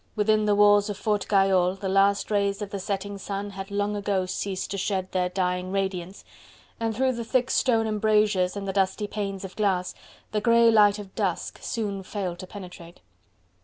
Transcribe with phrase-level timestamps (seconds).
[0.15, 3.95] Within the walls of Fort Gayole the last rays of the setting sun had long
[3.95, 6.25] ago ceased to shed their dying radiance,
[6.79, 9.93] and through the thick stone embrasures and the dusty panes of glass,
[10.31, 12.99] the grey light of dusk soon failed to penetrate.